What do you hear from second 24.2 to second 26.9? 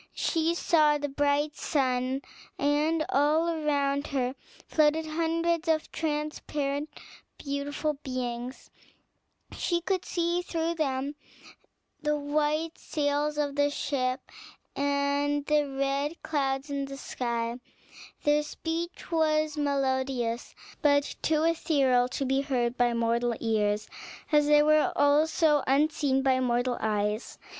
as they were also unseen by mortal